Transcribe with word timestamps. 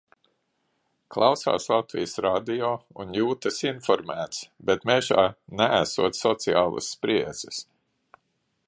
Klausās 1.15 1.67
Latvijas 1.73 2.17
Radio 2.27 2.71
un 3.03 3.13
jūtas 3.19 3.61
informēts, 3.73 4.41
bet 4.71 4.89
mežā 4.93 5.29
neesot 5.61 6.23
sociālās 6.23 6.91
spriedzes. 6.97 7.63